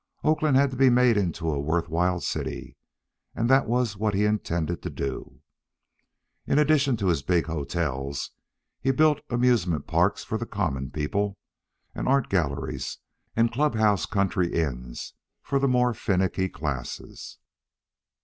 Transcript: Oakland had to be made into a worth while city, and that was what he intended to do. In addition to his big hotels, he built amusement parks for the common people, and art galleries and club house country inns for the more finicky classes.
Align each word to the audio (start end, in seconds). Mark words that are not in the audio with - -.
Oakland 0.23 0.57
had 0.57 0.71
to 0.71 0.75
be 0.75 0.89
made 0.89 1.15
into 1.15 1.47
a 1.47 1.59
worth 1.59 1.87
while 1.87 2.19
city, 2.19 2.75
and 3.35 3.47
that 3.51 3.67
was 3.67 3.95
what 3.95 4.15
he 4.15 4.25
intended 4.25 4.81
to 4.81 4.89
do. 4.89 5.41
In 6.47 6.57
addition 6.57 6.97
to 6.97 7.07
his 7.09 7.21
big 7.21 7.45
hotels, 7.45 8.31
he 8.79 8.89
built 8.89 9.21
amusement 9.29 9.85
parks 9.85 10.23
for 10.23 10.39
the 10.39 10.47
common 10.47 10.89
people, 10.89 11.37
and 11.93 12.07
art 12.07 12.29
galleries 12.29 12.97
and 13.35 13.51
club 13.51 13.75
house 13.75 14.07
country 14.07 14.51
inns 14.55 15.13
for 15.43 15.59
the 15.59 15.67
more 15.67 15.93
finicky 15.93 16.49
classes. 16.49 17.37